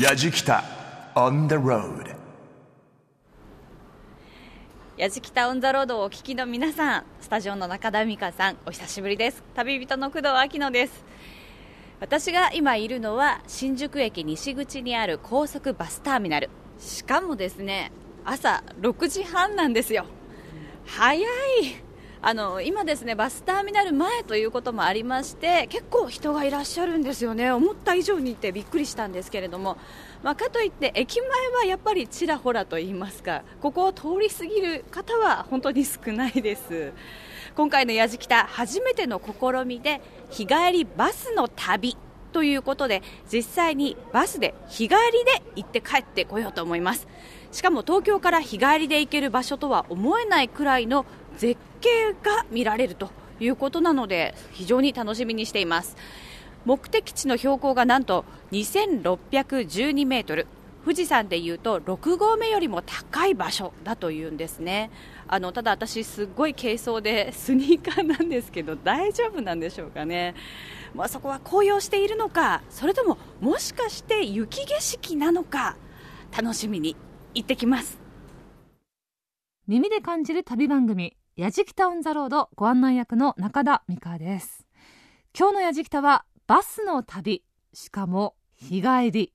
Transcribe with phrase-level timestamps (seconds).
[0.00, 0.64] やじきた
[1.14, 2.16] on the road.
[4.96, 9.44] やじきたオンザロードをお聞きの皆さんスタジオの中田美香さんお久しぶりです。
[9.54, 11.04] 旅人の工藤明乃です。
[12.00, 16.48] 私が今いるのは新宿駅西口にある高速バスターミナル。
[16.78, 17.92] しかもですね
[18.24, 20.06] 朝6時半なんですよ。
[20.86, 21.26] 早い。
[22.22, 27.50] あの今ですねバスターミナル前ということもありまして結構人がいらっしゃるんですよね。
[27.50, 29.78] 思った以上にいてびっくりしたんですけれども、
[30.22, 36.92] まあ、かといって駅前はやっぱりちらほらと言いますかここを通り過ぎる方は本当に少ないです。
[37.56, 41.96] 今回のやじきた初めての試みで日帰りバスの旅
[42.32, 43.02] ということで
[43.32, 47.08] 実際にバスで日帰りで行って帰ってこようと思います。
[47.50, 51.06] しかも東京から日帰りで行ける場所とは思えないくらいの
[51.38, 55.96] 絶景が見られるということなので非常に楽しみにしています。
[56.64, 60.46] 目的地の標高がなんと2612メートル。
[60.82, 64.90] 富士山でいうと6合目よりも高い場所だというんですね。
[65.28, 70.34] あのただ私、すっごい軽装でスニーカーなんですけど大丈夫なんでしょうかね、
[70.94, 75.76] まあ、そこは紅葉しているのかそれとももしかして雪景色なのか
[76.36, 76.96] 楽しみに
[77.34, 77.98] 行ってきます。
[79.66, 81.19] 耳で感じる旅番組。
[81.36, 84.66] やじきたオンザロードご案内役の中田美香です。
[85.38, 89.32] 今日のやじきたはバスの旅しかも日帰り。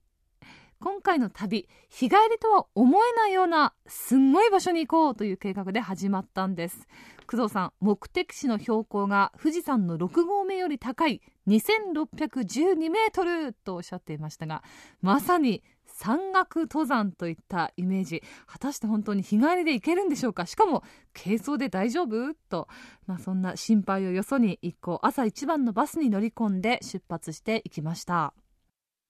[0.82, 6.86] 今回の旅日帰りとは思えないようなすんごい場所に行こうという計画で始まったんです。
[7.28, 14.64] 工藤さん目的地の標高が富士山の6合目より高い2612メートルとおっしゃっていましたが
[15.02, 15.64] まさに
[15.98, 18.22] 山岳登山といったイメージ。
[18.46, 20.46] 果たして本当に日帰りで行けるんでしょうか？
[20.46, 22.34] しかも軽装で大丈夫？
[22.50, 22.68] と、
[23.08, 28.34] まあ、そんな心配をよそに一行朝一番のバスに乗り込んで出発していきました。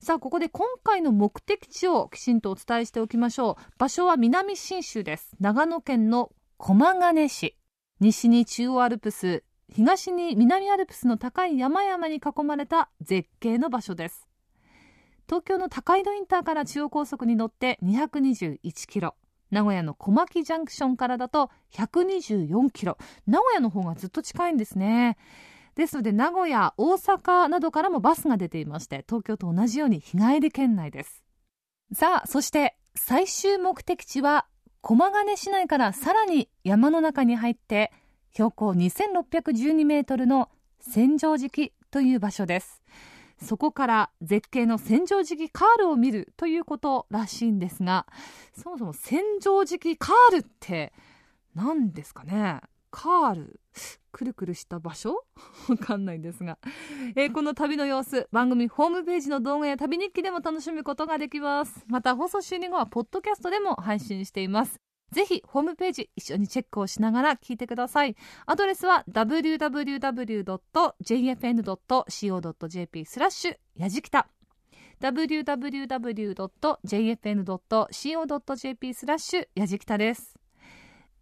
[0.00, 3.62] さあここで今回の目的地をきちんとお伝えしておきましょう。
[3.78, 5.32] 場所は南信州です。
[5.40, 7.56] 長野県の駒ヶ根市。
[7.98, 9.42] 西に中央アルプス
[9.72, 14.25] 東に南アルプスの高い山々に囲まれた絶景の場所です。
[15.26, 19.16] 東京の高井戸インターから中央高速に乗って221キロ。
[19.50, 22.96] 名古屋の小牧ジャンクションからだと124キロ。
[23.26, 25.16] 名古屋の方がずっと近いんですね。
[25.74, 31.22] ですので名古屋大阪などからもバスが出ていまして東京と同じように日帰り圏内です。
[31.92, 34.46] さあそして最終目的地は
[34.80, 37.92] 駒ヶ根市内からさらに山の中に入って
[38.32, 40.48] 標高2612メートルの
[40.80, 42.82] 千畳敷という場所です。
[43.42, 48.06] そこから絶景の千畳敷カールを見るということらしいんですが
[48.56, 50.92] そもそも千畳敷カールって
[51.54, 52.60] 何ですかね？
[52.90, 53.60] カール
[54.12, 55.24] くるくるした場所？
[55.68, 56.58] わかんないんですが、
[57.14, 61.84] えー、この旅の様子番組ホームページの動画や旅日記でも楽しむことができます。
[61.88, 64.80] また放送終了後はポッドキャストでも配信しています。
[65.12, 68.16] ぜひホームページ一緒にチェックをしながら聞いてください。
[68.46, 70.24] アドレスは www.jfn.co.jp
[73.06, 74.28] スラッシュやじきた
[75.00, 75.44] www.jfn.co.jp
[78.94, 80.34] スラッシュやじきたです。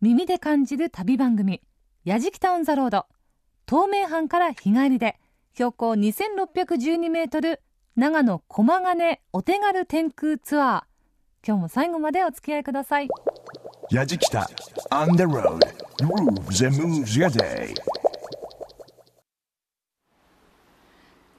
[0.01, 1.63] 耳で感じる旅番組
[2.05, 3.07] やじきたオンザロード
[3.69, 5.19] 東名阪から日帰りで
[5.55, 7.63] 標高2612メートル
[7.97, 10.83] 長野駒ヶ根お手軽天空ツアー
[11.47, 13.09] 今日も最後までお付き合いください。
[13.91, 14.49] やじきた。
[14.91, 15.61] On the road.
[15.99, 17.75] Grooves and moves your day.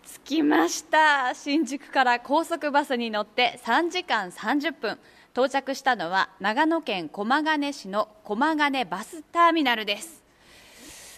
[0.03, 1.33] 着きました。
[1.33, 4.97] 新宿から高速バスに乗って3時間30分。
[5.33, 10.23] 到着したのは長野県駒ヶ根市の駒ヶ根バスターミナルです。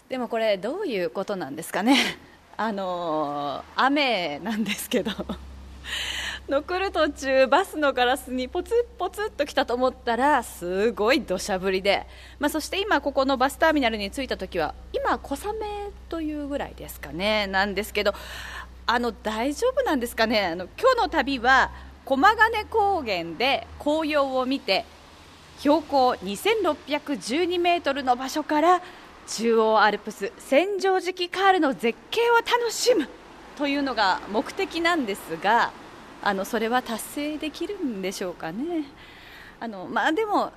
[0.09, 1.97] でもこれどういうことなんですかね。
[2.55, 5.11] あのー、雨なんですけど。
[6.49, 12.07] 残る途中バスのガラスにポツポツっと来たと思ったらすごい土砂降りで、
[12.39, 17.47] まあ、そして今ここのバスターミナルに着いた時は今小雨というぐらいですかね。
[17.47, 18.13] なんですけど
[18.85, 20.45] あの大丈夫なんですかね。
[20.45, 21.69] あの今日の旅は
[22.05, 24.85] 駒ヶ根高原で紅葉を見て
[25.59, 28.81] 標高2612メートルの場所から
[29.27, 33.09] 中央アルプス千畳敷カールの絶景を楽しむ
[33.57, 35.73] というのが目的なんですが
[36.27, 38.83] あのそれは達成できるんでしょうかね。
[39.61, 40.51] あの、まあ、でも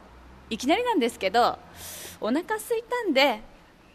[0.51, 1.61] いきなりなんですけど
[2.21, 3.41] お腹すいたんで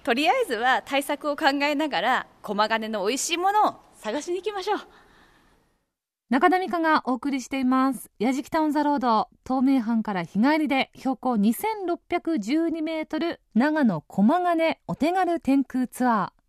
[0.02, 4.80] とりあえずは対策を考えながら駒ヶ根の美味しいものを探しに行きましょう。
[6.30, 8.10] 中田美香がお送りしています。
[8.20, 16.46] 矢敷タウンザロード東名阪から日帰りで標高2612メートル長野駒ヶ根お手軽天空ツアー。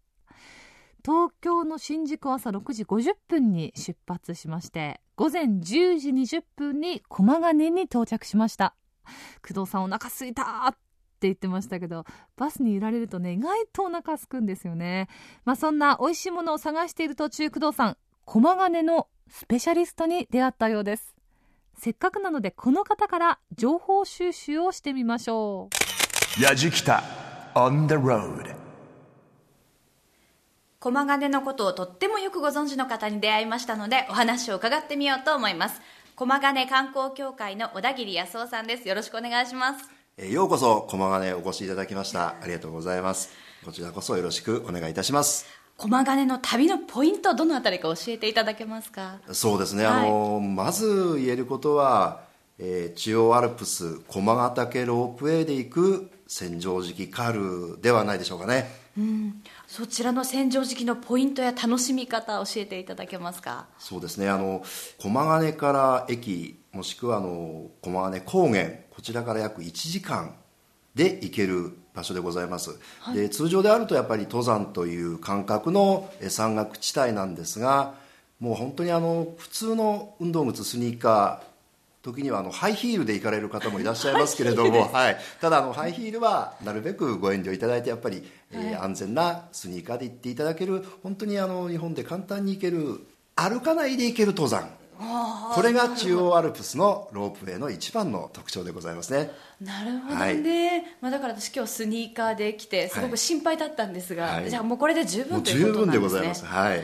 [1.05, 8.77] 東京の新宿朝6時50分に出発しまして午前10時20分に駒ヶ根に到着しました。
[9.41, 10.79] 工藤さんお腹すいたって
[11.23, 12.05] 言ってましたけど
[12.37, 15.09] バスに揺られるとね意外とお腹すくんですよね。
[15.47, 17.97] まあそんな美味しいものを探している途中工藤さん
[18.27, 21.17] 駒ヶ根のスペシャリストに出会ったようです。
[21.79, 25.71] せっかくなのでこの方から情報収集をしてみましょ
[26.39, 26.43] う。
[26.43, 27.03] やじきた
[27.55, 28.66] on the road.
[30.87, 35.81] 駒ヶ根のことをとってもよくご存知の方に出会いましたのでお話を伺ってみようと思います。
[36.15, 38.88] 駒ヶ根観光協会の小田切康夫さんです。
[38.88, 39.91] よろしくお願いします。
[40.17, 42.37] えーようこそ駒ヶ根お越しいただきました。
[42.41, 43.31] ありがとうございます。
[43.65, 45.47] こちらこそよろしくお願いいたします。
[45.77, 49.17] 駒ヶ根の旅のポイントどのあたりか教えていただけますか？
[49.32, 50.09] そうですね、はい。
[50.09, 52.21] あのまず言えることは、
[52.61, 58.87] えー中央アルプス駒ヶ岳ロープウェイで行く千畳敷カールではないでしょうかね
[59.76, 63.67] そちらの戦場時期のポイントや楽しみ方教えていただけますか？
[63.78, 64.26] そうですね。
[64.26, 64.62] あの
[64.96, 70.34] 駒ヶ根から駅もしくはあの駒ヶ根高原こちらから約1時間
[70.94, 72.70] で行ける場所でございます、
[73.14, 77.96] で通常であるとやっぱり登山という感覚のえ山岳地帯なんですが
[78.40, 81.56] もう本当にあの普通の運動靴スニーカー
[82.06, 88.23] 時にはあのハイヒールで行かれる方もいらっしゃいますけれども、 はい、ただあのハイヒールはなるべくご遠慮いただいてやっぱり、
[88.53, 93.00] えー安全なスニーカーで行っていただける本当にあの日本で簡単に行ける
[93.35, 94.70] 歩かないで行ける登山。
[94.99, 99.31] これが中央アルプスのロープウェイの一番の特徴でございますね。
[99.61, 104.50] なるほどね、まあ、だから私今日スニーカーで来てすごく心配だったんですが、はい。
[104.50, 105.99] じゃあもうこれで十分という十分ことなんですね。
[105.99, 106.47] でございます。
[106.47, 106.82] はい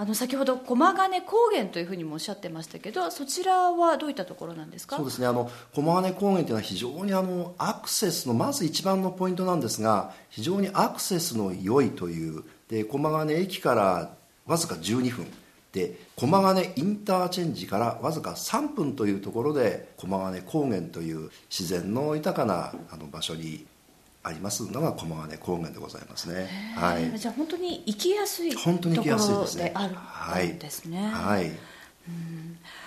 [0.00, 4.96] あの先ほど駒ヶ根高原というふうにもおっしゃってましたけどそちらはどういったところなんですか？
[4.96, 5.26] そうですね。
[5.26, 12.44] あの駒ヶ根高原というのは非常にあのアクセスのまず一番のポイントなんですが非常にアクセスの良いという。
[12.68, 14.14] で駒ヶ根駅から
[14.46, 15.26] わずか12分。
[15.72, 23.66] で駒ヶ根インターチェンジからわずか3分というところで駒ヶ根高原という自然の豊かなあの場所に
[24.28, 26.48] ありますのが駒ヶ根高原でございますね。
[26.76, 27.18] はい。
[27.18, 29.64] じゃあ本当に行きやすいとこ本当に行きやすいろですね。
[29.64, 31.50] であるはいんですね、はい。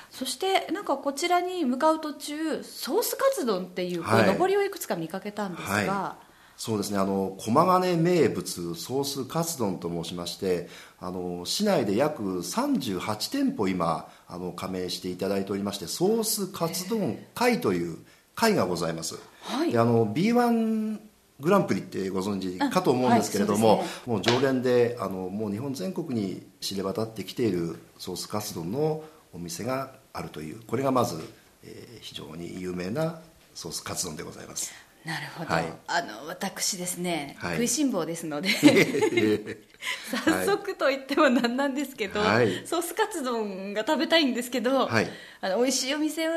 [0.09, 6.15] そしてなんかこちらに向かう途中ソースカツ丼っていうこうはい上りをいくつか見かけたんですが、は
[6.57, 6.99] そうですね。
[6.99, 17.97] あの駒ヶ根名物ソースカツ丼と申しましてあの市内で約38店舗今あの加盟していただいておりましてソースカツ丼会という
[18.35, 19.71] 会がございます、はい。
[19.71, 20.99] であの B1
[21.41, 29.03] グランプリってご存知かと思うんですけれども、はいそうもう常連であのもう日本全国に知れ渡ってきているソースカツ丼の
[29.33, 31.17] お店があるというこれがまず、
[31.63, 33.19] えー非常に有名な
[33.53, 34.73] ソースカツ丼でございます。
[35.05, 35.65] なるほど、はい。
[35.87, 37.55] あの私ですね、はい。
[37.55, 39.57] 食いしん坊ですのではい
[40.45, 42.65] 早速と言ってもなんなんですけど、はい。
[42.65, 45.07] ソースカツ丼が食べたいんですけど、はい。
[45.41, 46.31] あの美味しいお店を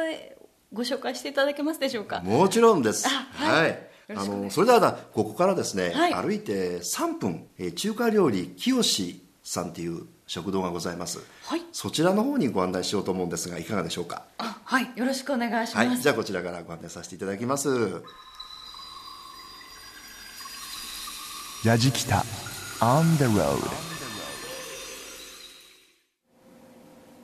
[0.72, 2.20] ご紹介していただけますでしょうか？
[2.20, 3.06] もちろんです。
[3.08, 3.78] あはい
[4.10, 6.14] あのそれではここからですね、はい。
[6.14, 11.20] 歩いて3分、えー中華料理清さんという食堂がございます。
[11.46, 11.62] はい。
[11.72, 14.24] そちらの方にご案内しようと思うんですがいかがでしょうか？
[14.38, 14.90] あはい。
[14.94, 18.02] よろしくお願いします、はい、じゃあこちらからご案内させていただきます。
[21.64, 22.24] やじきた
[22.80, 23.56] on the road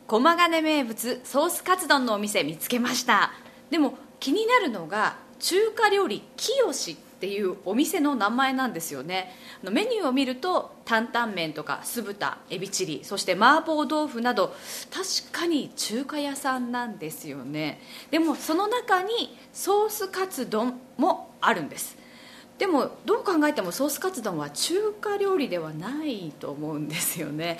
[0.06, 3.32] 駒ヶ根名物ソースカツ丼のお店見つけました。
[3.71, 9.35] でも気になるのが中華料理清っていうお店の名前なんですよね。
[9.63, 14.55] メニューを見ると担々麺とか酢豚エビチリそして麻婆豆腐など
[14.91, 17.81] 確かに中華屋さんなんですよね。
[18.11, 21.99] でもその中にソースカツ丼もあるんです。
[22.56, 27.59] でもどう考えてもソースカツ丼は中華料理ではないと思うんですよね。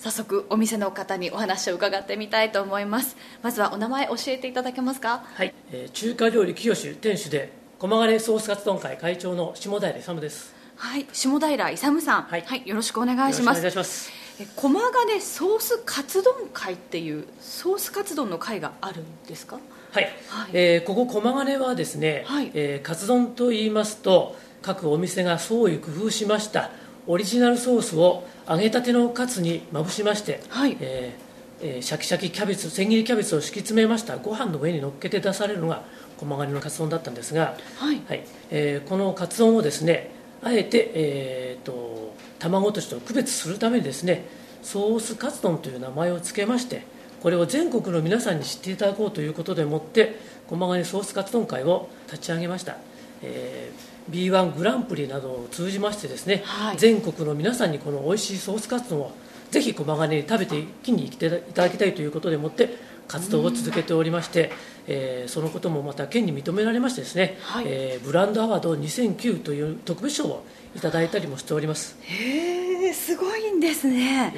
[0.00, 3.18] 早速お店の方にお話を伺ってみたいと思います。
[3.42, 5.22] まずはお名前教えていただけますか？
[5.34, 10.54] はい、えー中華料理清店主で駒ヶ根ソースカツ丼会会長の下平勇です。
[10.76, 11.06] はい。
[11.12, 12.22] 下平勇さん。
[12.22, 12.62] はい。
[12.64, 13.58] よろしくお願いします。
[13.58, 14.10] よろしくお願いします。
[14.40, 19.58] え駒ヶ根ソースカツ丼会っていうソースカツ丼の会があるんですか？
[19.92, 20.50] はい、はい。
[20.54, 22.50] えーここ駒ヶ根はですね、はい。
[22.54, 26.70] えーカツ丼と言いますと各お店が創意工夫しました
[27.06, 30.76] オリジナルソースを揚げたてのカツにまぶしまして、はい。
[30.80, 31.30] えー
[31.62, 34.16] えーシャキシャキキャベツ千切りキャベツを敷き詰めました。
[34.16, 35.84] ご飯の上に乗っけて出されるのが
[36.18, 38.02] 駒ヶ根のカツ丼だったんですが、はい。
[38.50, 40.10] えーこのカツ丼をですね
[40.42, 44.24] あえて、えーと卵落としと区別するためにですね
[44.62, 46.82] ソースカツ丼という名前を付けまして
[47.22, 50.16] これを全国の皆さんに知っていただこうということでもって
[50.48, 52.78] 駒ヶ根ソースカツ丼会を立ち上げました、
[53.22, 56.76] えー B1 グランプリなどを通じましてですね、はい。
[56.76, 59.12] 全国の皆さんにこの美味しいソースカツ丼を
[59.50, 62.76] ぜひ駒ヶ根に食べて気に来ていただきたいということでもって
[63.08, 64.52] 活動を続けておりまして、
[64.86, 70.44] えー、そのこともまた県に認められましてですね、はい、えー、ブランドアワード2009という特別賞を
[70.76, 71.96] いただいたりもしております。
[72.02, 74.34] へえすごいんですね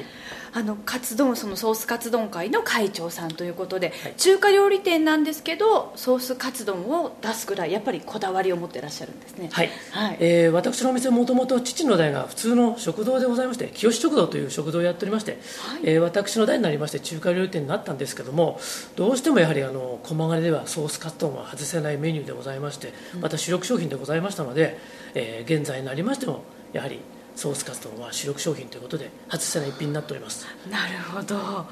[0.53, 9.49] あのカツ丼そのソースカツ丼会の会長さんということで、はい、中華料理店なんですけどソースカツ丼を出すぐらいやっぱりこだわりを持ってらっしゃるんですね。
[9.51, 18.59] はい、はい、えー、私のお店はもともと父の代が普通の食堂でございまして清食堂という食堂をやっておりまして、はい、えー、私の代になりまして中華料理店になったんですけども
[18.95, 24.77] どうしてもやはりあの駒ヶ根ではソースカツ丼は外せないメニューでございましてまた主力商品でございましたので、
[25.15, 26.43] えー、現在になりましても
[26.73, 26.99] やはり
[27.35, 30.47] ソースカツ丼は主力商品ということで外せない一品になっております。
[30.69, 31.65] なるほど。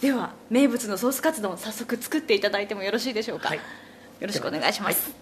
[0.00, 3.62] では名物のソースカツ丼早速作っていただいてもよろしいでしょうか、はい、よ
[4.26, 5.14] ろしくお願いします、はい、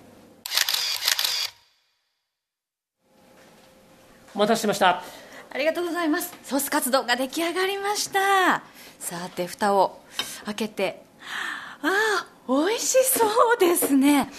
[4.35, 5.03] お待たせしました。
[5.53, 6.33] ありがとうございます。
[6.45, 8.63] ソースカツ丼が出来上がりました。
[8.99, 10.01] さて蓋を
[10.47, 11.03] 開けて。
[11.83, 14.31] ああ美味しそうですね。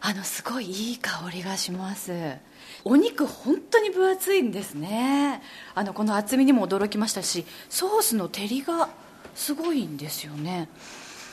[0.00, 2.12] あのすごいいい香りがします
[2.84, 5.42] お肉本当に分厚いんですね。
[5.74, 8.88] あのこの厚みにも驚きましたしソースの照りが
[9.34, 10.68] すごいんですよね。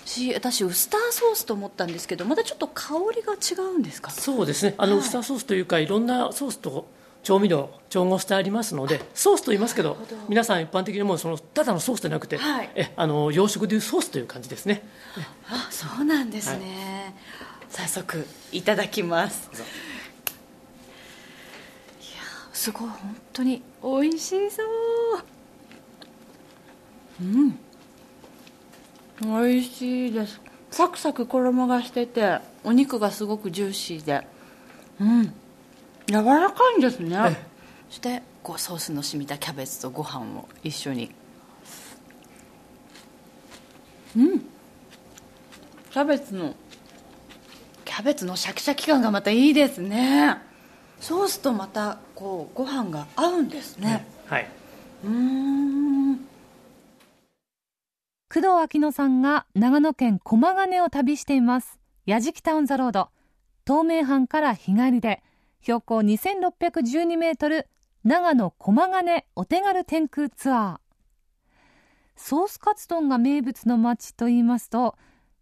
[0.06, 4.12] し私ウスターソースと思ったんですけどまたちょっと香りが違うんですか？
[4.12, 4.76] そうですね。
[4.78, 6.88] あの、はい、ウスターソースというかいろんなソースと
[7.24, 9.98] 調味料調合してありますのでソースと言いますけど
[10.30, 14.88] 皆さん一般的にもそのただのソースじゃなくて、はい、えあの洋食でいうソースという感じですね。
[15.50, 19.50] あそうなんですね、はい、早速いただきます
[22.66, 22.90] すごい。
[22.90, 24.68] 本当に美味しそう。
[27.22, 27.60] うん。
[29.22, 30.42] 美味しいです。
[30.72, 34.28] サクサク衣がしててお肉がすごくジューシーで。
[35.00, 35.26] うん。
[36.08, 37.16] 柔らかいんですね。
[37.90, 41.12] そしてこうソースの染みたキャベツとご飯を一緒に。
[44.18, 44.40] うん。
[44.40, 46.56] キャベツの
[47.86, 50.55] キャベツのシャキシャキ感がまたいいですね
[51.00, 54.48] ソースとまたこうご飯が合うんですね、はい。
[55.04, 56.18] うん。
[58.34, 61.80] 工藤昭乃さんが長野県駒ヶ根を旅しています。
[62.06, 63.10] 矢敷タウンザロード。
[63.68, 65.22] 東名阪から日帰りで。
[65.62, 67.68] 標高2612メートル。
[68.04, 70.86] 長野駒ヶ根お手軽天空ツアー。
[72.16, 74.96] ソースカツ丼が名物の町といいますと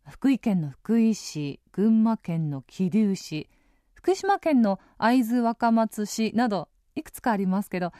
[0.10, 3.50] 福井県の福井市群馬県の桐生市
[4.04, 7.94] 福島県の会津若松市などいくつかありますけど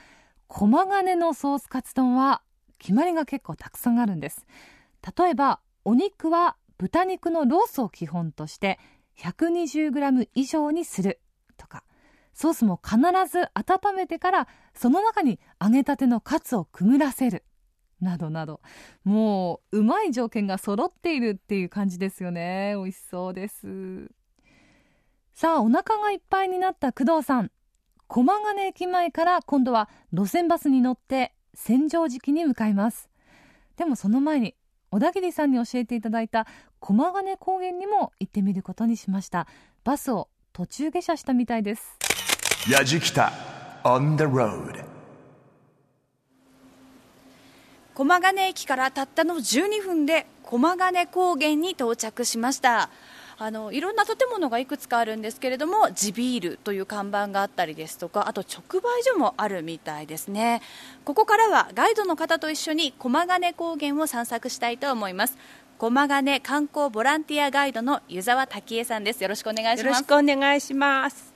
[0.48, 2.42] 駒ヶ根のソースカツ丼は
[2.78, 4.46] 決まりが結構たくさんあるんです。
[5.18, 8.80] 例えばお肉は豚肉のロースを基本として
[9.18, 11.22] 120g 以上にする
[11.56, 11.86] とか
[12.34, 12.98] ソースも必
[13.32, 17.46] ず温めてからその中に揚げたてのカツをくぐらせる。
[18.02, 18.60] などなど。
[19.06, 22.74] もううまい条件が揃っているっていう感じですよね。
[22.76, 24.23] 美味しそうです。
[25.34, 27.52] さあお腹がいっぱいになった工藤さん。
[28.08, 33.10] 駒ヶ根駅前から今度は路線バスに乗って千畳敷に向かいます。
[33.76, 34.54] でもその前に
[34.92, 36.46] 小田切さんに教えていただいた
[36.80, 39.48] 駒ヶ根高原にも行ってみることにしました。
[39.84, 41.98] バスを途中下車したみたいです。
[42.70, 43.32] 矢敷北
[43.84, 44.86] on the road
[47.96, 52.90] 駒ヶ根駅からたったの12分で駒ヶ根高原に到着しました
[53.38, 60.62] あのいろんな建物がいくつかあるんですけれども地ビールという看板があったりですとかあと直売所もあるみたいですね。
[61.06, 65.38] ここからはガイドの方と一緒に駒ヶ根高原を散策したいと思います。
[65.78, 69.24] 駒ヶ根観光ボランティアガイドの湯沢滝恵さんです。
[69.24, 69.84] よろしくお願いします。
[69.86, 71.34] よろしくお願いします。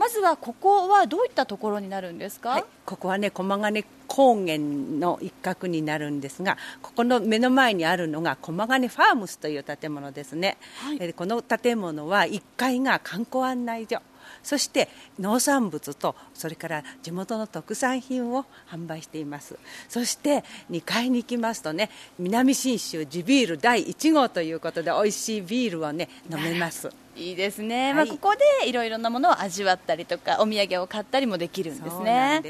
[0.00, 10.58] まずはここはどういったところになるんですか、はい、ここはね駒ヶ根高原の一角になるんですがここの目の前にあるのが駒ヶ根ファームスという建物ですね、
[10.98, 14.02] はい、この建物は1階が観光案内所。
[14.42, 14.88] そして
[15.18, 19.58] 農産物とそれから地元の特産品を販売しています。
[19.88, 26.90] そして2階に行きますとね南信州地ビール第1号ということで美味しいビールをね飲めます。
[27.16, 32.40] いいですね、はい、まあ、ここでいろいろなものを味わったりとかお土産を買ったりもできるんですね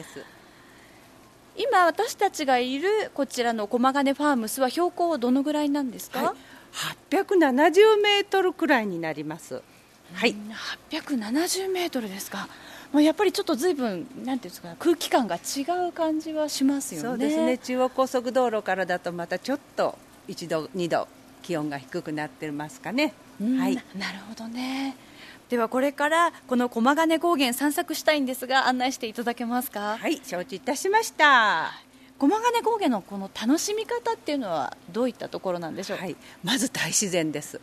[1.56, 6.34] 今私たちがいるこちらの駒ヶ根ファームスは標高はどのぐらいなんですか、
[6.72, 9.62] はい、870メートルくらいになります
[10.14, 10.34] はい、
[10.90, 12.48] 870メートルですか。
[12.92, 17.08] まあ、やっぱりちょっとずいぶんなんていうんですか空気感が違う感じはしますよね。
[17.08, 17.58] そうですね。
[17.58, 19.96] 中央高速道路からだとまたちょっと
[20.28, 21.06] 1度2度
[21.42, 23.14] 気温が低くなってますかね。
[23.38, 23.74] はい。
[23.96, 24.96] なるほどね。
[25.50, 29.98] ではこれからこの駒ヶ根高原散策したいんですが案内していただけますか？
[29.98, 31.72] はい、承知いたしました。
[32.20, 35.98] 駒ヶ根高原のこの楽しみ方っていうのはどういったところなんでしょう？
[35.98, 37.60] か、はい、まず大自然です。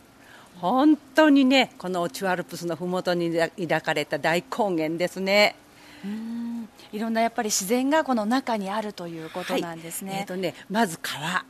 [0.56, 5.56] 本当にねこのチュアルプスの麓に抱かれた大高原ですね。
[6.04, 11.44] うんいろんなやっぱり自然がこの中にあるということなんですね、はい、えーとねまず川。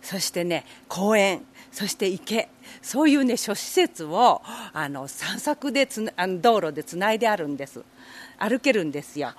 [0.00, 1.42] そしてね公園
[1.78, 2.48] そして池。
[2.82, 4.42] そういうね諸施設を
[4.72, 7.84] あの散策でつあの道路でつないであるんです。
[8.36, 9.32] 歩けるんですよ。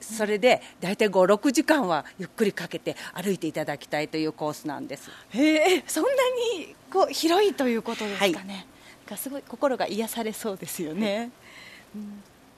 [0.00, 5.08] それで大体56時間はゆっくりかけて歩いていただきたいというコースなんです。
[5.30, 6.10] へえそんな
[6.56, 8.66] にこう広いということですかね、
[9.06, 11.30] はい、すごい心が癒されそうですよね、
[11.94, 11.98] う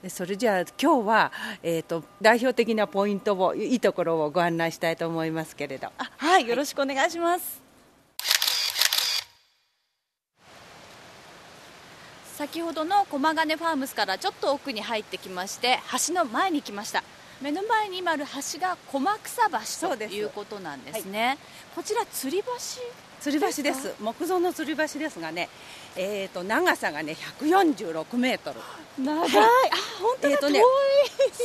[0.07, 0.09] ん。
[0.09, 5.91] それじゃあ今日は、えーと、代表的なポイントをいいところをご案内したいと思いますけれど。
[6.17, 7.66] はいよろしくお願いします、
[12.37, 17.03] 先ほどの駒ヶ根ファームスからちょっと奥に入ってきまして橋の前に来ました。
[17.41, 19.49] 目の前に今ある橋が駒草
[19.89, 21.37] 橋ということなんですね、はい、
[21.75, 22.51] こちら吊り橋？
[23.31, 23.95] 吊り橋です。
[23.99, 25.49] 木造の吊り橋ですがね
[25.95, 28.59] えーと、長さがね146メートル。
[29.03, 29.31] 長い、はい、
[29.71, 30.61] あ本当だ、えーとね、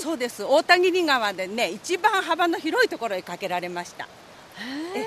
[0.02, 0.44] そうです。
[0.44, 4.06] 大田切川でね一番幅の広いところへかけられました。
[4.94, 5.06] え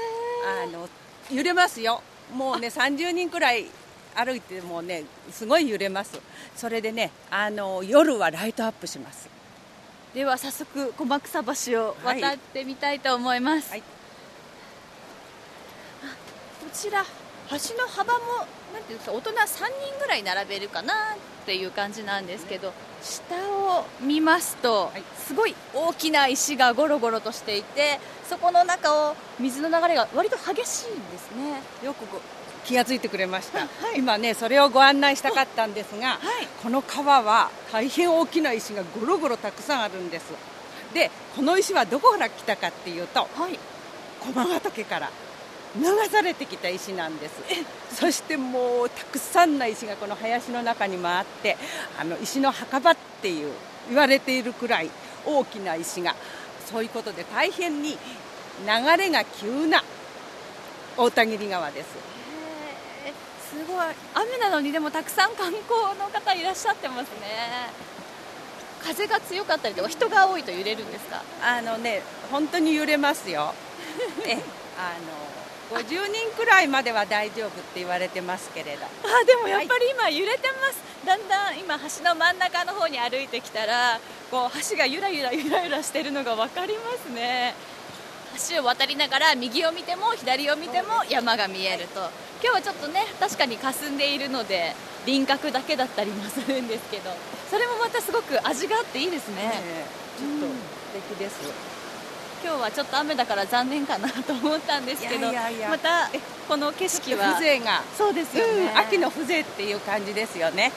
[0.64, 0.90] あの
[1.32, 2.02] 揺れますよ。
[2.34, 3.68] もうね30人くらい
[4.16, 6.20] 歩いてもねすごい揺れます。
[6.56, 9.36] それでねあの夜はライトアップします。
[10.16, 13.86] では早速駒草橋を渡ってみたいと思います、はい、こ
[16.72, 17.04] ちら
[17.50, 18.20] 橋の幅も
[18.74, 20.96] なんていうんですか大人3人ぐらい並べるかなっ
[21.46, 22.72] ていう感じなんですけど
[23.04, 31.62] 下を見ますと、すごい大きな石がゴロゴロとしていてそこの中を水の流れが割と激しいんですね。
[31.84, 32.06] よく
[32.66, 36.20] 気が付いてくれました、はい、今ねそれをご案内したかったんですが、はい、
[36.62, 40.34] この川は大変大きな石がゴロゴロたくさんあるんです。
[40.94, 43.60] でこの石はどこから来たかっていうと、はい、
[44.22, 45.10] 駒ヶ岳から
[45.78, 47.34] 流されてきた石なんです。
[47.94, 51.58] そしてもうたくさんの石がこの林の中に回って
[52.00, 53.54] あの石の墓場っていう
[53.90, 54.90] 言われているくらい
[55.26, 56.16] 大きな石が
[56.66, 59.84] そういうことで大変に流れが急な
[60.98, 62.15] 大田切川です
[63.56, 63.86] すごい。
[64.14, 67.70] 雨なのにでもたくさん観光の方いらっしゃってますね。
[68.84, 71.24] 風が強かったりとか人が多いと揺れるんですか？
[71.42, 73.54] あのね本当に揺れますよ。
[74.28, 74.34] え
[74.78, 74.94] あ
[75.74, 78.86] の50人くらいまでは大丈夫って言われてますけれど。
[78.86, 87.56] あでもやっぱり今揺れてます、はい、だんだん今橋の真ん中の方に歩いてきたらこう橋がゆらゆらゆらゆらしてるのが分かりますね。
[88.52, 92.10] 橋を渡りながら右を見ても左を見ても山が見えると、はい
[92.46, 94.76] 今日はちょっとね確かに霞んでいるので
[95.08, 97.10] 輪郭だけだったりもするんですけど
[97.50, 99.52] それもまたすごく味があっていいですね、ね、
[100.20, 101.42] ちょっと素敵です、
[102.44, 106.12] 今日はちょっと雨だから残念かなと思ったんですけどまた
[106.48, 107.82] この景色は風情が。
[107.98, 110.72] そうですよね、うん、秋の風情っていう感じですよね。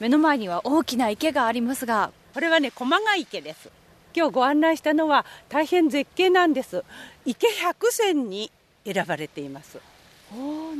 [0.00, 3.70] 目の前には大きな池がありますがこれはね駒ヶ池です
[4.14, 6.84] 今日ご案内したのは大変絶景なんです。
[7.24, 8.50] 池百選に
[8.84, 9.78] 選ばれています。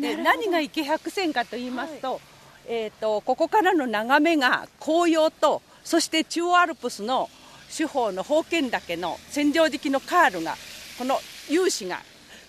[0.00, 2.20] で何が池百選かと言いますとはい、
[2.66, 7.30] えーと、ここからの眺めが紅葉とそして中央アルプスの
[7.70, 10.54] 四方の宝剣岳の千畳敷のカールが
[10.98, 12.02] この勇姿が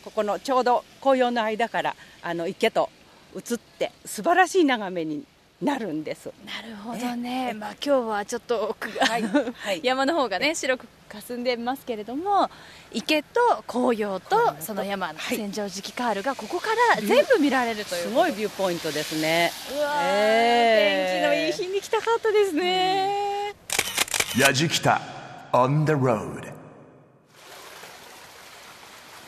[0.04, 2.90] ここのちょうど紅葉の間からあの池と
[3.36, 5.24] 映って素晴らしい眺めに
[5.62, 6.32] なるんです。
[6.46, 12.50] なるほどね、まあ、今日はちょっと奥が、はいはい、 山の方がね白く霞んでますけれども
[12.94, 19.52] 池と紅葉とその山の千畳敷カールがここから全部見られるという、すごいビューポイントですね。
[19.76, 23.54] うわ、えー、天気のいい日に来たかったですね、
[24.38, 25.02] やじきた
[25.52, 26.54] on the road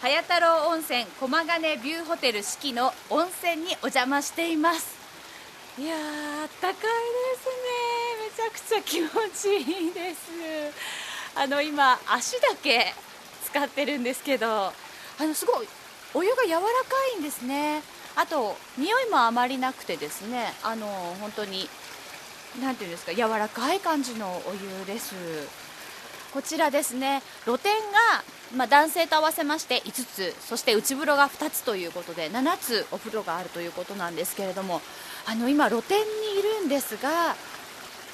[0.02, 5.01] 早太郎温泉駒ヶ根ビューホテル四季の温泉にお邪魔しています
[5.80, 6.84] いやあったかいで
[7.40, 7.62] すね。
[8.20, 10.30] めちゃくちゃ気持ちいいです。
[11.34, 12.94] あの今足だけ
[13.46, 14.74] 使ってるんですけどあ
[15.22, 15.68] のすごい
[16.14, 16.66] お湯が柔らか
[17.16, 17.82] いんですね。
[18.18, 20.52] あと匂いもあまりなくてですね。
[20.62, 20.88] あの
[21.22, 21.70] 本当に
[22.62, 25.16] 何ていうんですか柔らかい感じのお湯です。
[26.34, 27.22] こちらですね。
[27.46, 28.24] 露天が、
[28.58, 34.82] まあ、男性と合わせまして5つそして内風呂が2つということで7つお風呂があるということなんですけれども
[35.28, 36.06] あの今露天に
[36.40, 37.36] いるんですが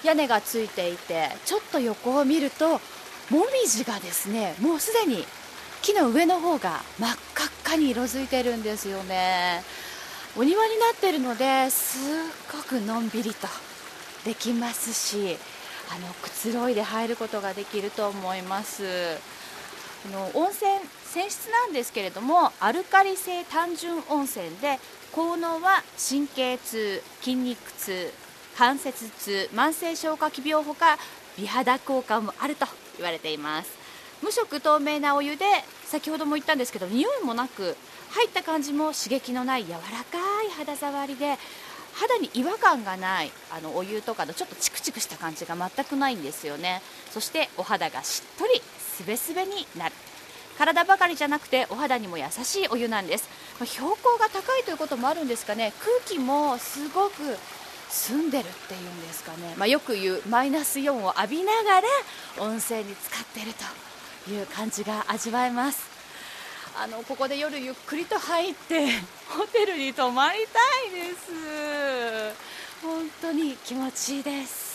[0.04, 2.80] 屋根がついていてちょっと横を見るとも
[3.64, 5.26] みじがですねもうすでに
[5.82, 9.64] 木の上の方が真っ赤っかに色づいてるんですよね。
[10.36, 12.02] お庭になってるのですっ
[12.52, 13.48] ごくのんびりと
[14.24, 15.36] できますし
[15.90, 19.18] あのくつろいで入ることができると思います。
[20.06, 20.72] あの温泉
[21.10, 24.80] 泉質なんですけれどもアルカリ性単純温泉で
[25.18, 28.14] 効能は神経痛筋肉痛
[28.56, 31.00] 関節痛慢性消化器病ほか
[31.40, 33.72] 美肌効果もあると言われています。
[34.22, 35.46] 無色透明なお湯で
[35.86, 37.76] 先ほども言ったんですけど匂いもなく
[38.12, 41.36] 入った感じも刺激のない柔らかい肌触りで
[41.94, 46.84] 肌に違和感がないあのお湯とかのちょっとチクチクした感じが全くないんですよね。
[47.10, 49.96] そしてお肌がしっとりすべすべになる。
[50.58, 53.30] 体ばかりじゃなくてお肌にも優しいお湯なんです。
[53.60, 55.74] まあ標高が高いということもあるんですかね。
[55.80, 57.38] 空気もすごく
[57.90, 61.88] 澄んでるっていうんですかね、まあ、よく言うマイナス4を浴びながら
[62.40, 63.54] 温泉に浸かっている
[64.26, 65.98] という感じが味わえます。
[66.80, 68.88] あのここで夜ゆっくりと入って
[69.30, 70.60] ホテルに泊まりた
[70.96, 72.38] いです。
[72.84, 74.67] 本当に気持ちいいです。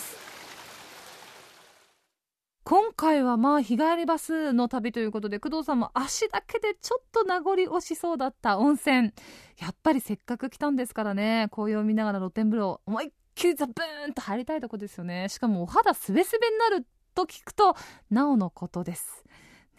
[2.65, 9.13] 今回はまあ日帰りバスの旅ということで工藤さんも足だけでちょっと名残惜しそうだった温泉。
[9.59, 15.29] やっぱりせっかく来たんですからね紅葉を見ながら露天風呂思いっきりザブーンと入りたいとこですよね。
[15.29, 17.75] しかもお肌すべすべになると聞くと
[18.11, 19.25] なおのことです。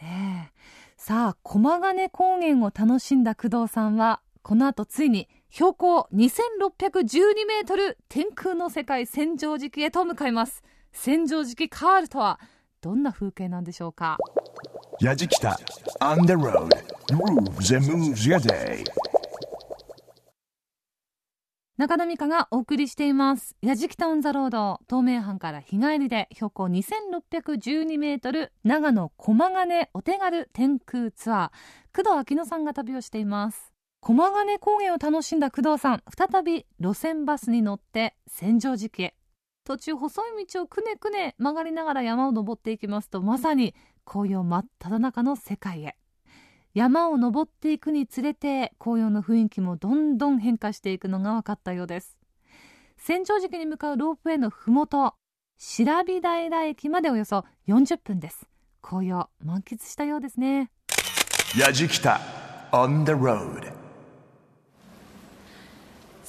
[0.01, 0.51] ね
[0.97, 10.63] さあ駒ヶ根高原を楽しんだ工藤さんはこの後ついに標高2612メートル天空の世界千畳敷へと向かいます。
[10.91, 12.39] 千畳敷カールとは
[12.83, 14.17] どんな風景なんでしょうか
[16.01, 16.67] ？on the road.
[17.07, 18.83] Grooves and moves your day.
[21.77, 33.73] 中田美香がお送りしています「やじきた on the Road」東名阪から日帰りで標高2612メートル長野駒ヶ根お手軽天空ツアー工藤明乃さんが旅をしています。
[34.01, 39.15] 駒ヶ根高原を楽しんだ工藤さん再び路線バスに乗って千畳敷へ
[39.63, 43.73] 途中細い道をくねくね曲がりながら山を登っていきますとまさに
[44.05, 45.95] 紅葉真っ只中の世界へ。
[46.73, 52.17] 山を登っていくにつれて紅葉の雰囲気もどんどん変化していくのが分かったようです。
[52.97, 55.13] 千畳敷に向かうロープウェイのふもと
[55.57, 58.47] 白美平駅までおよそ40分です。
[58.81, 60.71] 紅葉満喫したようですね。
[61.55, 62.19] Yajikita
[62.71, 63.82] on the road.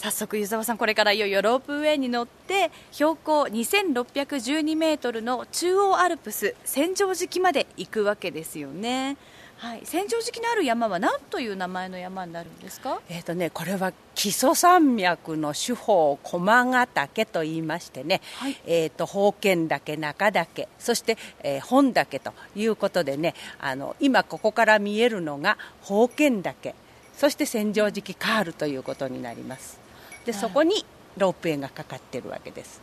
[0.04, 9.16] 早速湯沢さんこれからいよいよロープウェイに乗って標高2612メートルの中央アルプス千畳敷まで行くわけですよね。
[9.56, 13.00] はい、千畳敷のある山は何という名前の山になるんですか？
[13.08, 18.56] えーとね、これは木曽山脈の主峰駒ヶ岳と言いましてね、はい。
[18.66, 23.34] えー、と宝剣岳中岳そして、えー本岳ということでね。
[23.58, 26.74] あの今ここから見えるのが宝剣岳
[27.16, 29.78] そして千畳敷カールということになります
[30.24, 30.84] でそこに
[31.16, 32.80] ロープウェイがかかってるわけです。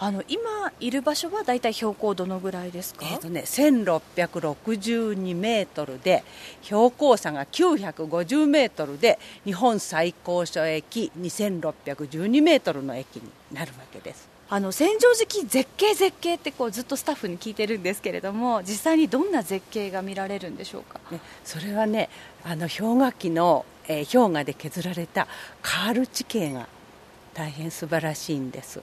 [0.00, 6.22] あの今いる場所はだいたい標高どのぐらいですか、えーとね、1662メートルで
[6.62, 14.28] 標高差が950メートルで日本最高所駅2612メートルの駅になるわけです。
[14.50, 21.00] あの千畳敷絶景絶景ってこうずっとスタッフに聞いてるんですけれども実際にどんな絶景が見られるんでしょうか？
[21.10, 22.08] ね、それはね
[22.44, 25.26] あの氷河期の、えー氷河で削られた
[25.62, 26.68] カール地形が
[27.34, 28.80] 大変素晴らしいんです、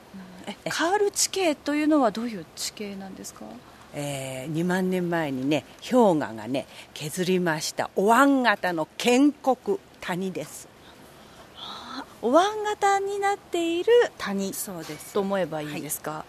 [0.47, 3.45] えカール地形というのはどういう地形なんですか？
[3.93, 10.67] えー2万年前にね氷河がね削りましたお椀型の建国谷です。
[12.21, 15.13] お椀型になっている谷そうです。
[15.13, 16.25] と思えばいいですか、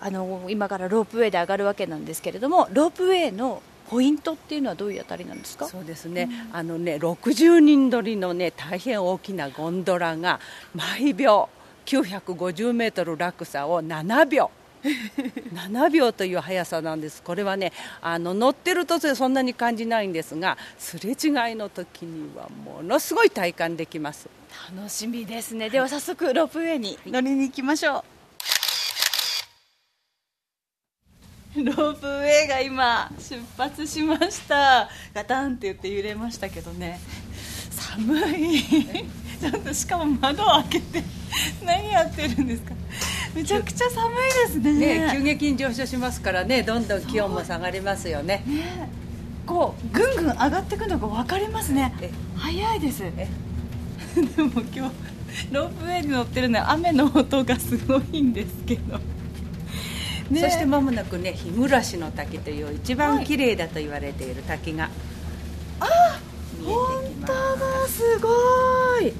[0.00, 3.60] あの今からロープウェイで上がるわけなんですけれどもロープウェイの
[3.90, 5.66] ポイントっていうのはどういうあたりなんですか？
[5.68, 10.40] そうですね、あのね60人乗りのね大変大きなゴンドラが
[10.74, 11.48] 毎秒
[11.86, 14.50] 950メートル落差を7秒。
[15.54, 17.22] 7秒という速さなんです。
[17.22, 21.16] これはねあの乗ってるとそんなに感じないんですがすれ違い
[21.56, 24.28] の時にはものすごい体感できます。
[24.76, 25.70] 楽しみですね。
[25.70, 28.04] では早速ロープウェイに乗りに行きましょう
[31.62, 34.88] ロープウェイが今出発しました。
[35.14, 36.98] ガタンって言って揺れましたけどね。
[37.70, 38.60] 寒い。
[39.40, 41.04] ちょっとしかも窓を開けて
[41.64, 42.74] 何やってるんですか。
[43.36, 44.14] めちゃくちゃ寒い
[44.46, 44.72] ですね。
[44.72, 46.64] ね急激に上昇しますからね。
[46.64, 48.42] どんどん気温も下がりますよね。
[48.46, 48.88] ね。
[49.46, 51.94] こうぐんぐん上がっていくのが分かりますね。
[52.00, 52.10] え。
[52.36, 53.04] 早いです。
[53.04, 53.28] え。
[54.36, 54.94] でも今日
[55.52, 58.98] ロープウェイに乗ってるので雨の音がすごいんですけど、
[60.30, 60.40] ね。
[60.40, 64.88] そして間もなくね日暮の滝という一番綺麗だと言われている滝が、
[66.58, 68.28] 見えてき本当だすご
[69.00, 69.12] い。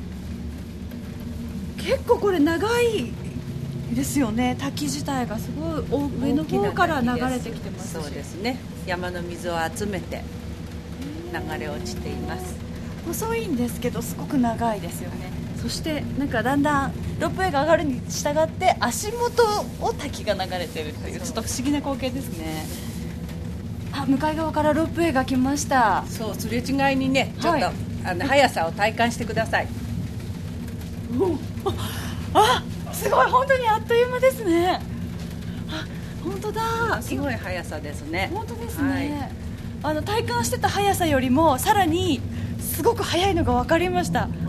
[1.79, 3.13] 結構これ長い
[3.93, 4.57] ですよね。
[4.59, 7.93] 滝自体がすごいお上の方から流れてきてますし。
[7.93, 8.59] そうですね。
[8.87, 10.23] 山の水を集めて
[11.33, 12.65] 流れ落ちています。
[13.07, 15.31] 細いんですけどすごく長いですよね
[15.65, 19.43] そしてなんかだんだんロープウェイが上がるに従って足元
[19.81, 22.67] を滝が流れてるというちょっと不思議な光景ですね。
[23.91, 26.05] あ向かい側からロープウェイが来ました。
[26.07, 27.75] そうすれ違いにねちょっと、はい。
[28.05, 29.69] あの速さを体感してください。
[32.35, 34.81] あすごい本当にあっという間ですね。
[35.71, 35.87] あ
[36.23, 37.01] 本当だ。
[37.01, 38.31] すごい速さですね。
[38.35, 39.33] 本当ですね、
[39.83, 42.21] あの体感してた速さよりもさらに
[42.61, 44.27] すごく速いのが分かりました。
[44.27, 44.44] 本当に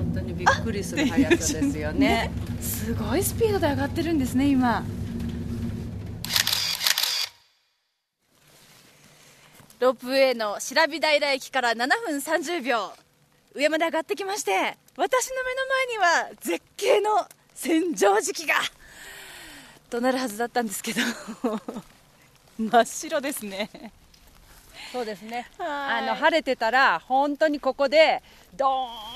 [0.46, 2.32] びっくりする速さですよね。
[2.62, 4.84] すごいスピードで上がってるんですね今。
[9.80, 12.92] ロープウェイの白美平駅から7分30秒。
[13.54, 14.52] 上まで上がってきまして
[14.98, 18.56] 私の目の前には絶景の千畳敷が。
[19.90, 21.02] となるはずだったんですけど。
[22.58, 23.70] 真っ白ですね
[24.96, 25.46] そうですね。
[25.58, 26.04] はい。
[26.04, 28.24] あの晴れてたら本当にここで
[28.56, 28.66] ド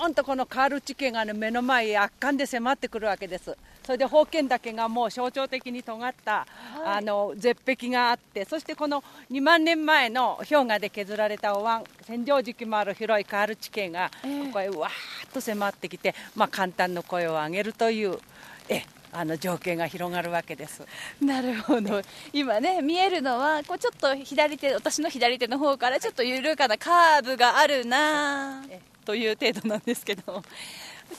[0.01, 3.55] ーンとこのカール地形が、ね、目の前へ圧巻で迫ってくるわけです。
[3.85, 6.45] それで宝剣岳がもう象徴的に尖った、
[6.85, 18.19] あの絶壁があってそしてこの2万年前の氷河で削られたお椀千畳敷もある広いカール地形がここへわーっと迫ってきて、まあ、簡単の声を上げるという
[18.67, 20.83] えあの情景が広がるわけです。
[21.21, 22.01] なるほど。
[22.33, 30.43] 今ね見えるのはこうちょっと左手私の左手の方からちょっと緩かなカーブがあるなえという程度なんですけど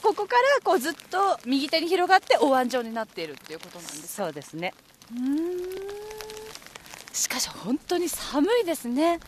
[0.02, 4.72] ここからこうずっと右手に広がってお椀状になっているっていうことなんですそうですね。
[5.12, 5.60] うーん。
[7.12, 9.18] しかし本当に寒いですね。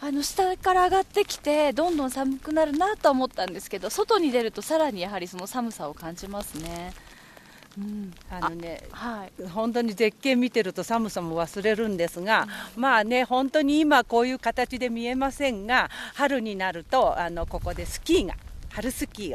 [0.00, 6.92] あの下から上がってきてどんどん寒くなるなとは思ったんですけど外に出るとさらにやはりその寒さを感じますね
[7.78, 8.12] うん。
[8.30, 9.48] あのねはい。
[9.48, 18.34] 本当に絶景見てると寒さも忘れるんですが、まあね本当に今こういう形で見えませんが春になるとあのここでスキーが
[18.70, 19.32] 春スキーを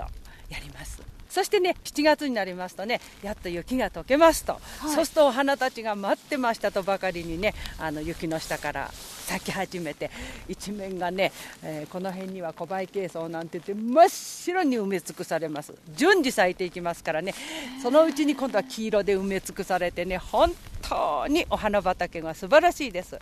[0.50, 10.10] やりますそしてね7月になりますとねやっと雪が溶けますと、そうするとお花たちが待ってましたとばかりにねあの雪の下から咲き始めて
[10.48, 11.32] 一面がね、
[11.64, 15.74] えーこの辺には小林ケイソウなんて言って真っ白に埋め尽くされます。
[15.96, 17.34] 順次咲いていきますからね
[17.82, 23.18] そのうちに今度は黄色で埋め尽くされてね本当にお花畑が素晴らしいです。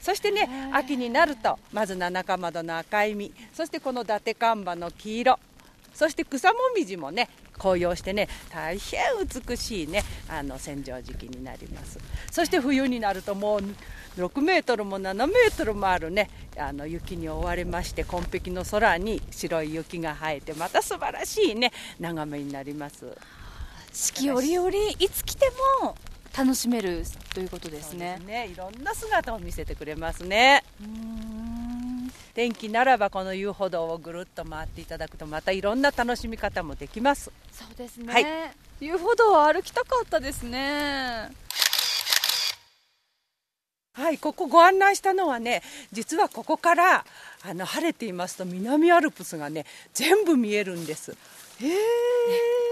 [0.00, 5.38] そしてね秋になるとまず七かまどの赤い実そしてこの伊達看板の黄色
[6.00, 9.02] そして草もみじもね紅葉してね大変
[9.46, 11.98] 美しいねあの千畳敷になります。
[12.30, 13.60] そして冬になるともう
[14.16, 23.04] 6メートルも7メートルもあるねあの雪に覆われまして紺碧の空に白い雪が生えてまた素晴らしいね眺めになります。
[23.92, 25.96] 四季折々いつ来ても
[26.34, 28.18] 楽しめるということですね。
[28.24, 28.48] ね。
[28.50, 30.64] いろんな姿を見せてくれますね
[32.34, 37.30] 天気ならばこの遊歩道をぐるっと回っていただくとまたいろんな楽しみ方もできます。
[37.52, 38.26] そうですね、はい。
[38.80, 41.30] 遊歩道は歩きたかったですね。
[43.92, 45.62] はい、ここご案内したのはね、
[45.92, 47.04] 実はここから
[47.42, 51.16] あの晴れていますと南アルプスがね全部見えるんです。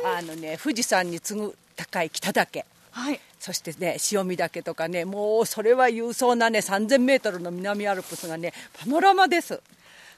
[0.06, 2.64] あのね富士山に次ぐ高い北岳。
[2.98, 3.20] はい。
[3.38, 9.62] そしてね塩見岳とかねもうそれは勇壮なね3000メートルの南アルプスがねパノラマです。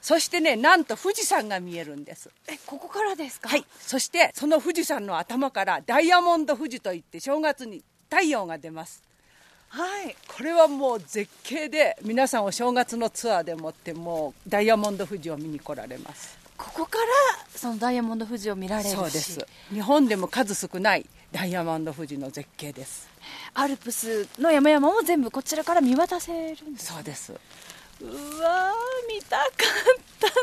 [0.01, 2.31] そしてねなんと富士山が見えるんです。
[2.47, 3.49] えここからですか？
[3.49, 9.03] はい、そしてその富士山の頭からダイヤモンド富士といって正月に太陽が出ます。
[9.69, 10.15] はい。
[10.27, 16.35] これはもう絶景で皆さんお正月のツアーでもってもうダイヤモンド富士を見に来られます。
[16.57, 17.05] ここから
[17.55, 18.95] そのダイヤモンド富士を見られるし。
[18.95, 19.45] そうです。
[19.71, 23.09] 日本でも数少ないダイヤモンド富士の絶景です。
[23.53, 27.31] アルプスの山々も全部こちらから見渡せるんですそうです。
[27.31, 28.11] うわー
[29.07, 29.47] 見たかっ
[30.19, 30.33] たな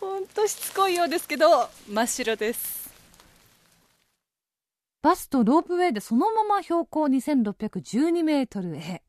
[0.00, 2.90] 本当しつこいようですけど真っ白です。
[5.02, 9.02] バスとロープウェイでそのまま標高2612メートルへ。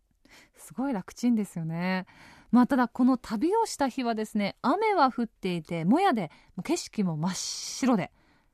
[0.57, 2.07] すごい楽ちんですよね。
[2.51, 6.29] まあただこの旅をした日はですね、雨は降っていて、もやで
[6.63, 8.12] 景色も真っ白で、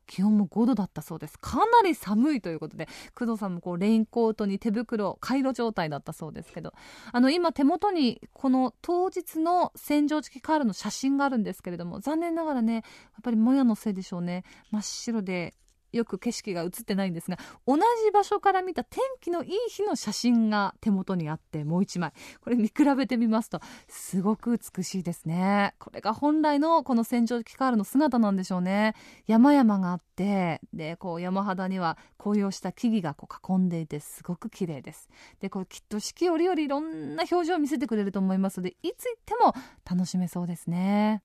[0.09, 1.37] 気温も5度だったそうです。
[1.39, 6.73] かなり寒いということで、工藤さんもこうレインコートに手袋、回路状態だったそうですけど、
[7.11, 12.83] あの今手元にこの当日の洗浄式カールの写真があるんですけれども、残念ながらね、やっ
[13.21, 14.43] ぱりもやのせいでしょうね。
[14.71, 15.53] 真っ白で
[15.91, 22.11] よく景色が映ってないんですが同じ場所から見た天気のいい日の写真が手元にあってもう一枚。
[22.41, 25.75] これ見比べてみますとすごく美しいですね。
[25.79, 28.93] これが本来のこの戦場機カールの姿なんでしょうね。
[29.27, 35.09] 山々があってでこう山肌には紅葉した木々がこう囲んでいてすごく綺麗です。
[35.39, 39.53] でこれきっと四季折々いろんな表情を見せてくれると思いますのでいつ行っても
[39.89, 41.23] 楽しめそうですね。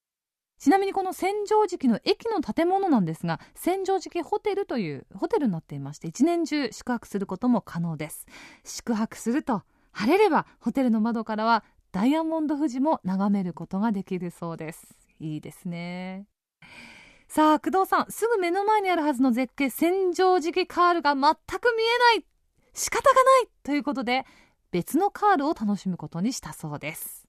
[0.58, 8.26] ちなみにこの千畳敷の駅の建物なんですが千畳敷ホテルというホテルになっていまして一年中宿泊することも可能です。
[8.64, 9.62] 宿泊すると
[9.92, 14.96] 晴れればホテルの窓からはダイヤモンド富士も眺めることができるそうです。
[15.20, 16.26] いいですね。
[17.28, 22.26] さあ工藤さんすぐ目の前にあるはずの絶景千畳敷カールが全く見えない。
[22.72, 24.24] 仕方がないということで
[24.72, 27.23] 別のカールを楽しむことにしたそうです。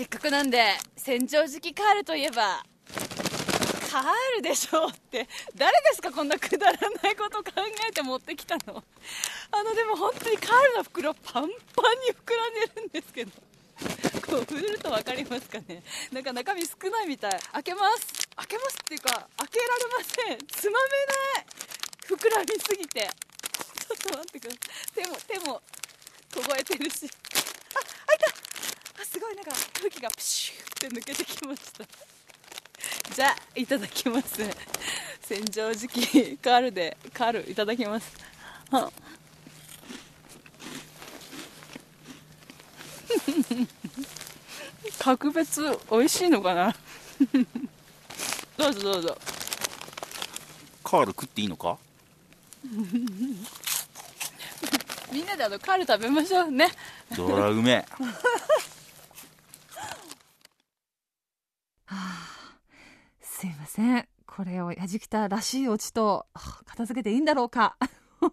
[0.00, 0.64] せっかくなんで
[0.96, 2.64] 戦場敷カールといえば
[3.92, 4.02] カー
[4.36, 5.28] ルでしょうって。
[5.54, 7.50] 誰ですかこんなくだらないこと考
[7.86, 8.82] えて持ってきたの。
[9.52, 11.50] あのでも本当にカールの袋パンパンに
[12.16, 13.32] 膨らんでるんですけど。
[14.26, 15.82] こう振ると分かりますかね。
[16.14, 17.38] なんか中身少ないみたい。
[17.52, 18.26] 開けます。
[18.36, 20.38] 開けますっていうか開けられません。
[20.48, 20.88] つまめ
[21.36, 21.46] ない。
[22.08, 23.00] 膨らみすぎて。
[23.02, 25.04] ちょっと待ってください。
[25.04, 25.60] 手も手も
[26.32, 27.10] 凍えてるし。
[29.00, 31.84] あすごいなんか空気がプシューって抜けてきました。
[33.14, 34.42] じゃあいただきます。
[35.22, 38.12] 洗浄時期カールでカールいただきます。
[38.70, 38.90] あ。
[44.98, 46.74] 格別美味しいのかな？
[48.58, 49.16] どうぞどうぞ。
[50.84, 51.78] カール食っていいのか？
[55.12, 56.68] みんなであのカール食べましょうね。
[57.14, 57.86] そらうめえ
[63.22, 64.08] すいません。
[64.26, 66.26] これをやじきたらしいオチと
[66.66, 67.76] 片付けていいんだろうか。
[68.20, 68.30] 本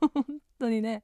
[0.59, 1.03] 当にね。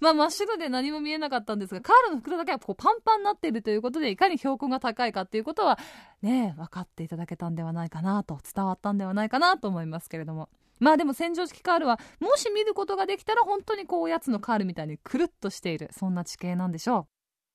[0.00, 5.78] まあ真っ白で何も見えなかったんですがカールの袋だけはこうパンパンになっているということでいかに標高が高いかっていうことは
[6.22, 10.48] ね分かっていただけたんではないかなと伝わったんではないかなと思いますけれども。
[10.80, 17.06] まあでも洗浄式カールはもし見ることができたら本当にこうおやつのカールみたいにくるっとしているそんな地形なんでしょ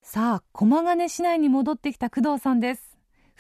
[0.03, 0.08] う。
[0.08, 2.88] さあ駒ヶ根市内に戻ってきた工藤さんです。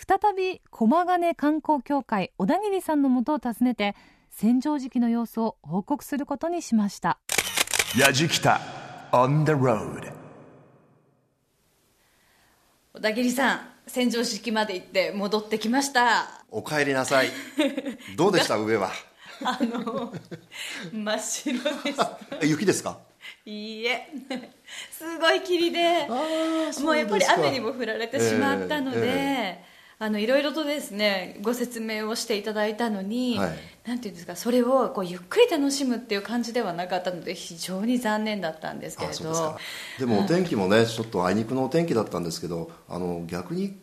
[0.07, 3.95] 再び駒ヶ根観光協会小田切さんのもとを訪ねて
[4.31, 7.19] 洗浄時期の様子を報告することにしました。
[7.97, 8.61] やじきた
[9.11, 10.13] on the road
[12.93, 16.43] 小田切さん洗浄式まで行って戻ってきました。
[16.49, 17.27] お帰りなさい。
[18.15, 18.57] どうでした？
[18.59, 18.91] 上は。
[19.43, 20.13] あの
[20.91, 22.99] 真っ白でした え雪ですか？
[23.45, 24.07] いいえ。
[24.91, 26.07] すごい霧で。
[26.07, 29.63] もうやっぱり雨にも降られてしまったので、え
[30.01, 33.57] あのいろいろとですねご説明をしていただいたのに、はい。
[33.85, 39.57] なんていうんですかそれをこうゆっくり楽しむっていう感じではなかったので非常に残念だったんですけれど。
[39.97, 43.77] でもお天気もねちょっとあいにくのお天気だったんですけどあの逆に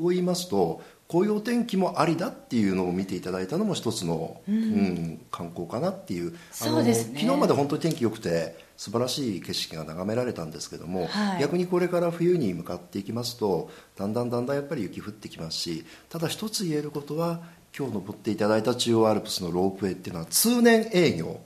[0.00, 5.20] を言いますとこういうお天気もありだっていうのを見ていただいたのも一つの、うん。
[5.32, 6.36] 観光かなっていう。
[6.62, 7.18] あのそうですね。
[7.22, 11.40] 昨日まで本当に天気良くて素晴らしい景色が眺められたんですけども、はい。
[11.40, 17.40] 逆にこれから冬に向かっていきますとだんだんだんだんやっぱり雪降ってきますしただ一つ言えることは
[17.76, 21.40] 今日登っていただいた中央アルプスのロープウェイっていうのは通年営業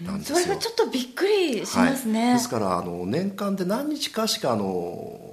[0.00, 5.25] なんですよ、それはちょっとびっくりしますね、はい、ですからあの年間で何日かしかあの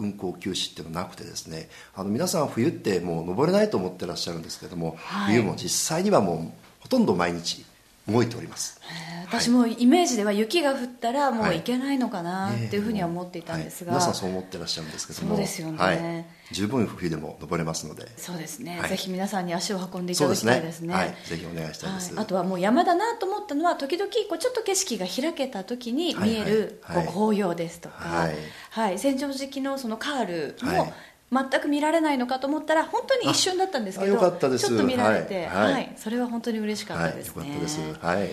[0.00, 5.34] 運行休止っていうのはなくてですねあの皆さん冬ってもう登れないと思ってらっしゃるんですけども、はい。
[5.34, 7.64] 冬も実際にはもうほとんど毎日
[8.08, 8.80] 動いております。
[9.26, 14.00] 私もイメージでは雪が降ったらもうはい行けないのかなっていうふうには思っていたんですが、はい。
[14.00, 15.28] 皆さんそう思ってらっしゃるんですけども。
[15.28, 15.78] そうですよね。
[15.78, 18.08] はい、十分冬でも登れますので。
[18.16, 18.90] そうですね、はい。
[18.90, 20.94] ぜひ皆さんに足を運んでいただきたいですね。
[20.94, 22.24] はい、ぜひお願いしたいです、はい。
[22.24, 27.06] あとはもう山だなと思ったのは時々こうちょっと景色が開けた時に見えるはいはい。
[27.06, 28.34] こう紅葉ですとか、はい。
[28.70, 28.98] はい。
[28.98, 30.92] 時のそのカールはもい
[31.32, 35.84] 全く見られないのかと思ったら本当に一瞬だったんですけどちょっと見られて、ははい。
[35.84, 37.80] いそれは本当に嬉しかっはい、たですね、よかったです。
[38.00, 38.30] はい。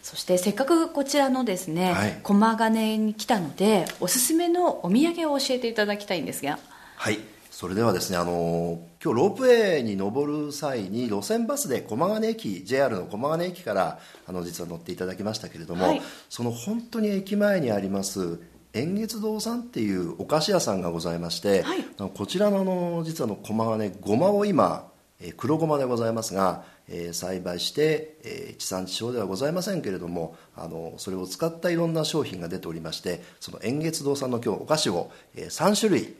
[0.00, 2.20] そしてせっかくこちらのですね、はい。
[2.22, 6.58] 駒ヶ根に来たのでおすすめのお土産を教えていただきたいんですが。
[6.96, 7.18] はい。
[7.50, 16.02] それではですねあの今日ロープウェイに登る際に路線バスで駒ヶ根駅 JR の駒ヶ根駅からあの実は乗っていただきましたけれども、はい。
[16.28, 18.38] その本当に駅前にあります
[18.74, 21.84] 円月堂さんっていうお菓子屋さんがございまして、はい。
[22.14, 24.88] こちらのあの実はあの駒ヶ根ごまを今
[25.20, 36.14] えー黒ごまでございますが、えー栽培して、えー地産地消ではございませんけれどもあのそれを使ったいろんな商品が出ておりましてその円月堂さんの今日お菓子を、えー3種類はい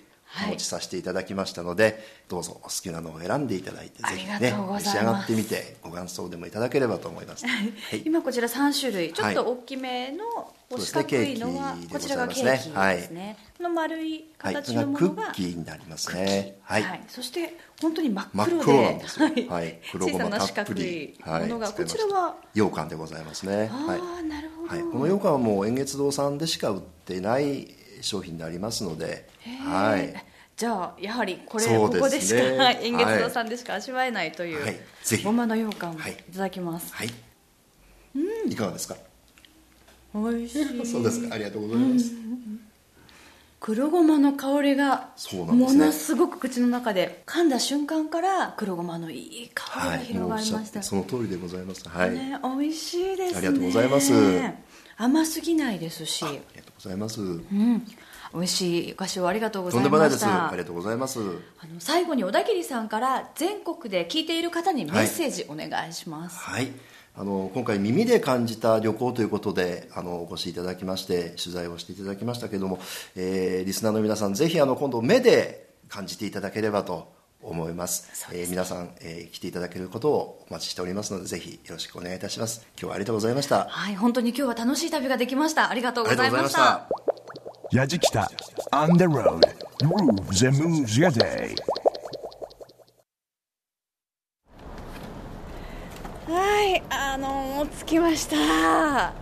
[0.47, 7.63] お持ちさせていただきましたので、どうぞお好きなのを選んでいただいてあぜひね召し上がってみてご感想でもいただければと思います、は
[7.97, 8.03] い。
[8.05, 10.25] 今こちら3種類ちょっとはい大きめの
[10.71, 19.49] そうですね四角いのは、こちらがケーキですね、この丸いはい、形のものがッキーになりますねはい、そして本当に真っ黒ではい。
[19.49, 19.81] はい。
[19.93, 22.35] 黒ごまたっぷ四角いりものが、こちらは？
[22.53, 23.71] 羊羹でございますね。
[23.73, 24.01] あはい。
[24.01, 27.69] あ、なるほど、はい、この羊羹はもう円月堂さんでしか売っていない
[28.03, 29.29] 商品になりますので、
[29.65, 30.15] はい、
[30.57, 31.77] じゃあやはりこれ、ね。
[31.77, 32.79] ここでしかはい。
[32.83, 34.77] 円月堂さんでしか味わえないという、はい。
[35.03, 35.25] ぜひ。
[35.25, 36.13] ごまの羊羹をはい。
[36.13, 37.11] いただきます、はい、
[38.49, 38.97] いかがですか？
[40.15, 40.65] おいしい。
[40.87, 41.29] そうです。
[41.29, 42.13] か、ありがとうございます。
[43.61, 51.87] 黒ごまの香りがものすごく口の中で噛んだ瞬間から黒ごまのいい香りがはい、広がりました、てその通りでございます。
[51.89, 53.39] はい、ね、美味しいですね。
[53.39, 54.13] ありがとうございます
[54.99, 57.21] 甘すぎないですしありがとうございます。
[57.23, 57.87] うん
[58.35, 60.27] 美味しいお菓子をありがとうございとんでもないです。
[60.27, 61.19] ましたありがとうございます。
[61.19, 61.23] あ
[61.67, 66.71] の最後に小田切さんから全国で聞いている方にメッセージお願いします、はい。
[67.17, 72.79] あの今回耳で感じた旅行ということであのお越しいただきまして取材をしていただきましたけれども、
[73.17, 78.27] えーリスナーの皆さんぜひあの今度目で感じていただければと思います。
[78.33, 82.67] えー皆さん、えー来ていただけることをお待ちしておりますのでぜひよろしくお願いいたします。
[82.77, 83.67] 今日はありがとうございました。
[83.69, 85.71] はい本当に今日は楽しい旅ができました。
[85.71, 86.59] ありがとうあございましました。
[86.59, 86.89] た
[87.73, 88.27] Yajikita
[88.73, 89.41] on the road.
[89.81, 91.55] Grooves and moves your day.
[96.27, 99.13] はい、あのもう着きました。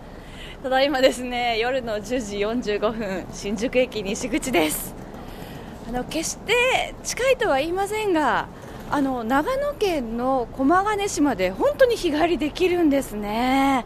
[0.63, 2.37] ただいまですね、夜の10時
[2.73, 4.93] 45分、新宿駅西口です。
[5.87, 8.47] あの決して近いとは言いませんが、
[8.91, 13.85] あの長野県の駒ヶ根島で本当に日帰りできるんですね。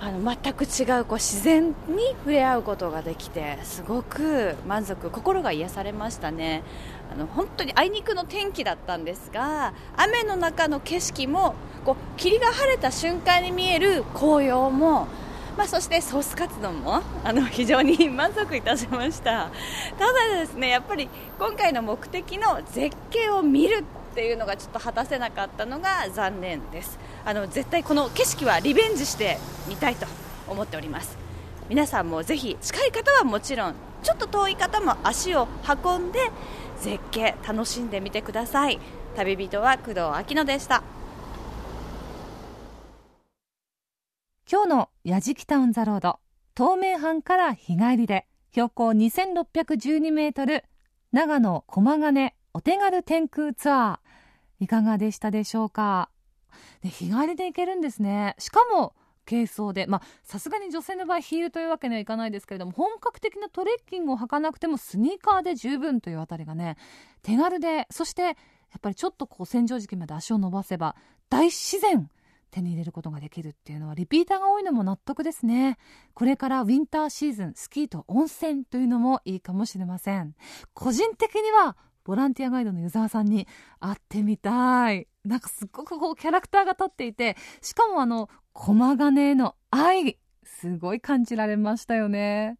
[0.00, 1.74] あの全く違うこう自然に
[2.18, 6.62] 触れ合うことができてすごく満足心が癒されましたね
[7.10, 11.54] あの本当にあいにくの天気だったんですが雨の中の景色も
[11.86, 15.06] こう霧が晴れた瞬間に見える紅葉も
[15.56, 19.50] まあ、そしてソースカツ丼もあの 非常に満足いたしました。
[19.98, 26.98] ただですねやっぱり今回の目的の絶景を見るっていうのがちょっと果たせなかったのが残念です。
[27.24, 29.38] あの絶対この景色はリベンジして
[29.68, 30.06] みたいと
[30.48, 31.16] 思っております。
[31.68, 35.48] 皆さんもぜひ近い方はもちろんちょっと遠い方も足を
[35.84, 36.18] 運んで
[36.80, 38.78] 絶景楽しんでみてください。
[39.16, 40.82] 旅人は工藤明乃でした。
[44.50, 46.18] 今日のやじきタウンザロード
[46.54, 50.64] 東名阪から日帰りで標高2612メートル
[51.12, 54.64] 長野駒ヶ根お手軽天空ツアー。
[54.64, 56.10] いかがでしたでしょうか？
[56.82, 58.36] で日帰りで行けるんですね。
[58.38, 58.94] しかも
[59.26, 66.76] 軽装でまあさすがに女性の場合ヒールというわけにはいかないですけれども本格的なトレッキングを履かなくてもスニーカーで十分というあたりがね
[67.22, 68.34] 手軽でそしてやっ
[68.82, 70.94] ぱりちょっとこう洗浄時期まで足を伸ばせば
[71.30, 72.10] 大自然
[72.54, 75.76] 手に入れることができるっていうのはリピーターが多いのも納得ですね。
[76.14, 80.34] これからウィンターシーズンスキーと温泉というのもいいかもしれません。
[80.72, 83.48] 個人的にはボランティアガイドの湯沢さんに
[83.80, 85.08] 会ってみたい。
[85.24, 92.58] なんかすっごくこうキャラクターが立っていてしかもあの駒ヶ根への愛すごい感じられましたよね。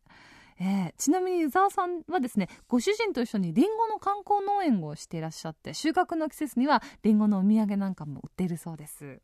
[0.59, 9.20] えーちなみに湯沢さんはですねご主人と一緒にリンゴの観光農園をしていらっしゃって収穫の季節にはリンゴのお土産なんかも売っているそうです。